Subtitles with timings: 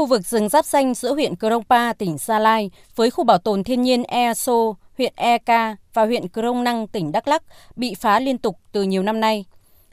[0.00, 3.64] khu vực rừng giáp xanh giữa huyện Krongpa, tỉnh Gia Lai với khu bảo tồn
[3.64, 7.42] thiên nhiên Eso, huyện Eka và huyện Krông Năng, tỉnh Đắk Lắk
[7.76, 9.44] bị phá liên tục từ nhiều năm nay.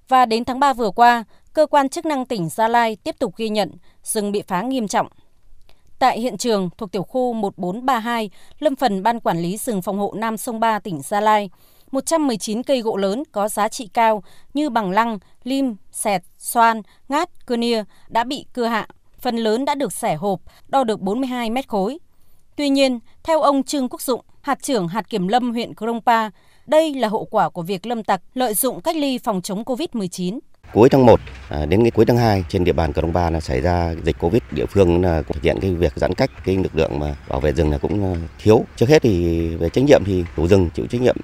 [0.08, 1.24] Và đến tháng 3 vừa qua,
[1.54, 3.72] cơ quan chức năng tỉnh Gia Lai tiếp tục ghi nhận
[4.04, 5.08] rừng bị phá nghiêm trọng.
[6.00, 8.30] Tại hiện trường thuộc tiểu khu 1432,
[8.60, 11.50] lâm phần Ban Quản lý rừng phòng hộ Nam Sông Ba tỉnh Gia Lai,
[11.92, 17.46] 119 cây gỗ lớn có giá trị cao như bằng lăng, lim, sẹt, xoan, ngát,
[17.46, 18.88] cưa nia đã bị cưa hạ.
[19.22, 21.98] Phần lớn đã được xẻ hộp, đo được 42 mét khối.
[22.56, 26.30] Tuy nhiên, theo ông Trương Quốc Dụng, hạt trưởng hạt kiểm lâm huyện Krongpa,
[26.68, 30.40] đây là hậu quả của việc lâm tặc lợi dụng cách ly phòng chống COVID-19.
[30.74, 31.20] Cuối tháng 1
[31.50, 34.42] à, đến cái cuối tháng 2 trên địa bàn Krongpa là xảy ra dịch Covid,
[34.52, 37.54] địa phương là thực hiện cái việc giãn cách cái lực lượng mà bảo vệ
[37.54, 38.66] rừng là cũng à, thiếu.
[38.76, 41.18] Trước hết thì về trách nhiệm thì chủ rừng chịu trách nhiệm.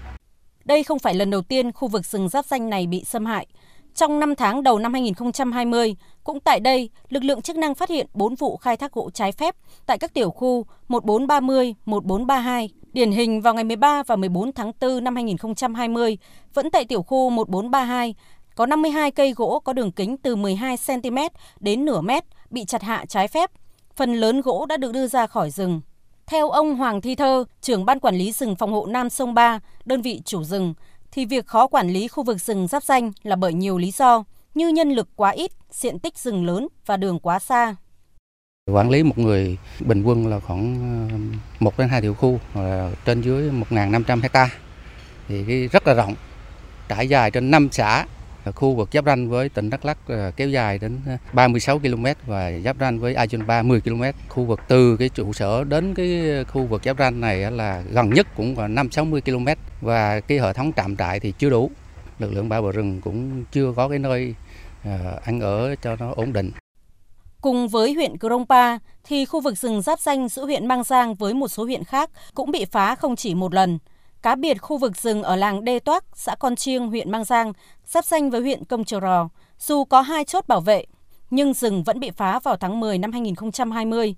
[0.66, 3.48] Đây không phải lần đầu tiên khu vực rừng giáp danh này bị xâm hại.
[3.96, 8.08] Trong 5 tháng đầu năm 2020, cũng tại đây, lực lượng chức năng phát hiện
[8.14, 12.70] 4 vụ khai thác gỗ trái phép tại các tiểu khu 1430, 1432.
[12.94, 16.18] Điển hình vào ngày 13 và 14 tháng 4 năm 2020,
[16.54, 18.16] vẫn tại tiểu khu 1432,
[18.56, 21.18] có 52 cây gỗ có đường kính từ 12 cm
[21.60, 23.52] đến nửa mét bị chặt hạ trái phép.
[23.96, 25.82] Phần lớn gỗ đã được đưa ra khỏi rừng.
[26.28, 29.60] Theo ông Hoàng Thi Thơ, trưởng ban quản lý rừng phòng hộ Nam Sông Ba,
[29.86, 30.74] đơn vị chủ rừng,
[31.14, 34.24] thì việc khó quản lý khu vực rừng giáp danh là bởi nhiều lý do
[34.54, 37.76] như nhân lực quá ít, diện tích rừng lớn và đường quá xa.
[38.72, 40.76] Quản lý một người bình quân là khoảng
[41.12, 41.18] ờ,
[41.60, 42.40] 1 đến 2 tiểu khu
[43.06, 44.50] trên dưới 1.500 hecta
[45.28, 46.16] thì rất là rộng,
[46.88, 48.06] trải dài trên 5 xã
[48.46, 51.80] Ờ, khu vực giáp ranh với tỉnh Đắk Lắk ờ, kéo dài đến ờ, 36
[51.80, 54.04] km và giáp ranh với Ayunpa 30 km.
[54.30, 58.10] Khu vực từ cái trụ sở đến cái khu vực giáp ranh này là gần
[58.10, 59.48] nhất cũng là 5 60 km
[59.82, 61.72] và cái hệ thống trạm trại thì chưa đủ.
[62.20, 64.36] Lực lượng bảo vệ rừng cũng chưa có cái nơi
[65.26, 66.52] ăn ở cho nó ổn định.
[67.42, 71.34] Cùng với huyện Krongpa thì khu vực rừng giáp danh giữa huyện Mang Giang với
[71.34, 73.80] một số huyện khác cũng bị phá không chỉ một lần–
[74.24, 77.54] cá biệt khu vực rừng ở làng Đê Toác, xã Con Chiêng, huyện Mang Giang,
[77.86, 79.30] sắp danh với huyện Công Trờ Rò.
[79.60, 80.86] Dù có hai chốt bảo vệ,
[81.30, 84.16] nhưng rừng vẫn bị phá vào tháng 10 năm 2020.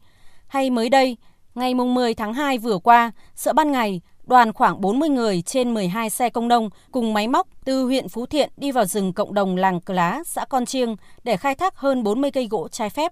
[0.47, 1.17] Hay mới đây,
[1.55, 6.09] ngày 10 tháng 2 vừa qua, sợ ban ngày, đoàn khoảng 40 người trên 12
[6.09, 9.55] xe công nông cùng máy móc từ huyện Phú Thiện đi vào rừng cộng đồng
[9.55, 13.11] làng Cờ Lá, xã Con Chiêng để khai thác hơn 40 cây gỗ trái phép.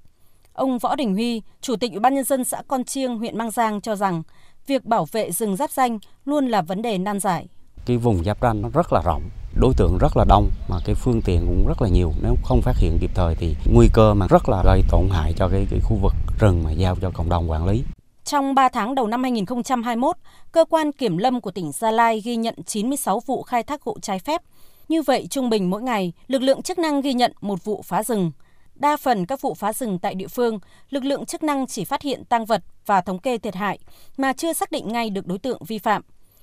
[0.53, 3.51] Ông Võ Đình Huy, Chủ tịch Ủy ban nhân dân xã Con Chiêng, huyện Mang
[3.51, 4.23] Giang cho rằng
[4.67, 7.47] việc bảo vệ rừng giáp danh luôn là vấn đề nan giải.
[7.85, 9.21] Cái vùng giáp ranh nó rất là rộng,
[9.59, 12.61] đối tượng rất là đông mà cái phương tiện cũng rất là nhiều nếu không
[12.61, 15.67] phát hiện kịp thời thì nguy cơ mà rất là gây tổn hại cho cái,
[15.71, 17.83] cái khu vực rừng mà giao cho cộng đồng quản lý.
[18.23, 20.15] Trong 3 tháng đầu năm 2021,
[20.51, 23.97] cơ quan kiểm lâm của tỉnh Gia Lai ghi nhận 96 vụ khai thác gỗ
[24.01, 24.41] trái phép.
[24.89, 28.03] Như vậy, trung bình mỗi ngày, lực lượng chức năng ghi nhận một vụ phá
[28.03, 28.31] rừng.
[28.75, 32.01] Đa phần các vụ phá rừng tại địa phương, lực lượng chức năng chỉ phát
[32.01, 33.79] hiện tăng vật và thống kê thiệt hại
[34.17, 36.01] mà chưa xác định ngay được đối tượng vi phạm.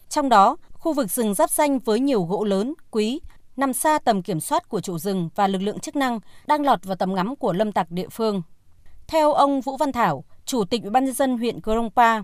[0.08, 3.20] Trong đó, khu vực rừng giáp xanh với nhiều gỗ lớn, quý,
[3.56, 6.84] nằm xa tầm kiểm soát của chủ rừng và lực lượng chức năng đang lọt
[6.84, 8.42] vào tầm ngắm của lâm tặc địa phương.
[9.06, 12.22] Theo ông Vũ Văn Thảo, Chủ tịch Ủy ban nhân dân huyện Krongpa,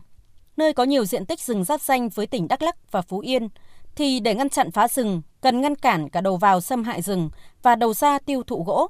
[0.56, 3.48] nơi có nhiều diện tích rừng giáp xanh với tỉnh Đắk Lắk và Phú Yên,
[3.96, 7.30] thì để ngăn chặn phá rừng, cần ngăn cản cả đầu vào xâm hại rừng
[7.62, 8.88] và đầu ra tiêu thụ gỗ.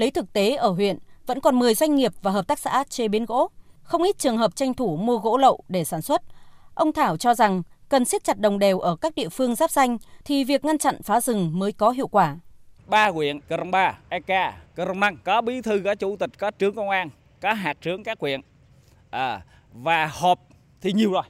[0.00, 3.08] Lấy thực tế ở huyện, vẫn còn 10 doanh nghiệp và hợp tác xã chế
[3.08, 3.50] biến gỗ,
[3.82, 6.22] không ít trường hợp tranh thủ mua gỗ lậu để sản xuất.
[6.74, 9.98] Ông Thảo cho rằng cần siết chặt đồng đều ở các địa phương giáp danh
[10.24, 12.36] thì việc ngăn chặn phá rừng mới có hiệu quả.
[12.86, 16.74] Ba huyện Krông Ba, Eka, Krông Năng có bí thư, có chủ tịch, có trưởng
[16.74, 18.40] công an, có hạt trưởng các huyện
[19.10, 20.38] à, và họp
[20.80, 21.22] thì nhiều rồi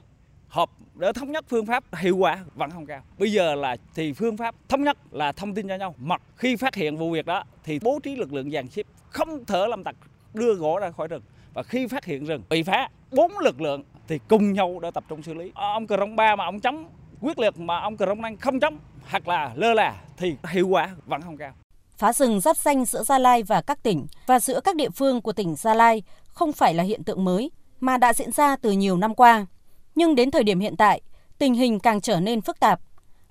[0.51, 3.01] họp để thống nhất phương pháp hiệu quả vẫn không cao.
[3.17, 5.95] Bây giờ là thì phương pháp thống nhất là thông tin cho nhau.
[5.97, 9.45] Mặc khi phát hiện vụ việc đó thì bố trí lực lượng dàn xếp không
[9.45, 9.95] thở lâm tặc,
[10.33, 11.21] đưa gỗ ra khỏi rừng
[11.53, 15.03] và khi phát hiện rừng, bị phá bốn lực lượng thì cùng nhau để tập
[15.09, 15.51] trung xử lý.
[15.55, 16.85] À, ông Cờ Rông Ba mà ông chống
[17.21, 18.77] quyết liệt mà ông Cờ Rông Năng không chống
[19.09, 21.53] hoặc là lơ là thì hiệu quả vẫn không cao.
[21.97, 25.21] Phá rừng giáp danh giữa Gia Lai và các tỉnh và giữa các địa phương
[25.21, 28.71] của tỉnh Gia Lai không phải là hiện tượng mới, mà đã diễn ra từ
[28.71, 29.45] nhiều năm qua.
[30.01, 31.01] Nhưng đến thời điểm hiện tại,
[31.37, 32.79] tình hình càng trở nên phức tạp.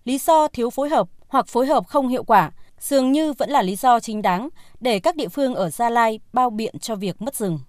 [0.05, 2.51] Lý do thiếu phối hợp hoặc phối hợp không hiệu quả
[2.81, 4.49] dường như vẫn là lý do chính đáng
[4.81, 7.61] để các địa phương ở Gia Lai bao biện cho việc mất rừng.